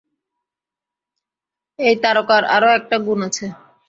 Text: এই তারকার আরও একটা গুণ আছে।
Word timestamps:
এই 1.79 1.95
তারকার 2.03 2.43
আরও 2.55 2.69
একটা 2.77 2.95
গুণ 3.05 3.19
আছে। 3.27 3.45